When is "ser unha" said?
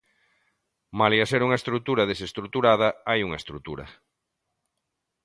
1.31-1.59